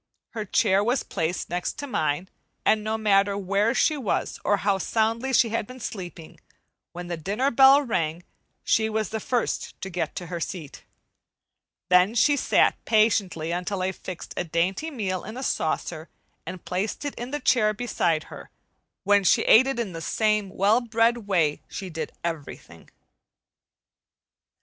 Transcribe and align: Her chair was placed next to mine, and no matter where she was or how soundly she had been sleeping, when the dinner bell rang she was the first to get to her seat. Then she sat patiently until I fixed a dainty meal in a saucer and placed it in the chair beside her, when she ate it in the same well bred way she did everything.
Her 0.29 0.45
chair 0.45 0.83
was 0.83 1.03
placed 1.03 1.47
next 1.51 1.73
to 1.73 1.85
mine, 1.85 2.27
and 2.65 2.83
no 2.83 2.97
matter 2.97 3.37
where 3.37 3.75
she 3.75 3.97
was 3.97 4.39
or 4.43 4.57
how 4.57 4.79
soundly 4.79 5.31
she 5.31 5.49
had 5.49 5.67
been 5.67 5.79
sleeping, 5.79 6.39
when 6.91 7.05
the 7.05 7.17
dinner 7.17 7.51
bell 7.51 7.83
rang 7.83 8.23
she 8.63 8.89
was 8.89 9.09
the 9.09 9.19
first 9.19 9.79
to 9.79 9.91
get 9.91 10.15
to 10.15 10.25
her 10.25 10.39
seat. 10.39 10.85
Then 11.89 12.15
she 12.15 12.35
sat 12.35 12.83
patiently 12.83 13.51
until 13.51 13.83
I 13.83 13.91
fixed 13.91 14.33
a 14.35 14.43
dainty 14.43 14.89
meal 14.89 15.23
in 15.23 15.37
a 15.37 15.43
saucer 15.43 16.09
and 16.47 16.65
placed 16.65 17.05
it 17.05 17.13
in 17.13 17.29
the 17.29 17.39
chair 17.39 17.71
beside 17.71 18.23
her, 18.23 18.49
when 19.03 19.23
she 19.23 19.43
ate 19.43 19.67
it 19.67 19.79
in 19.79 19.93
the 19.93 20.01
same 20.01 20.49
well 20.49 20.81
bred 20.81 21.27
way 21.27 21.61
she 21.67 21.91
did 21.91 22.11
everything. 22.23 22.89